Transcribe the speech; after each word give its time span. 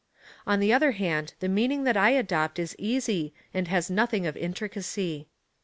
On 0.47 0.59
the 0.59 0.73
other 0.73 0.93
hand, 0.93 1.35
the 1.41 1.47
meaning 1.47 1.83
that 1.83 1.95
I 1.95 2.09
adopt 2.09 2.57
is 2.57 2.75
easy, 2.79 3.35
and 3.53 3.67
has 3.67 3.91
nothing 3.91 4.25
of 4.25 4.35
intricacy. 4.35 5.27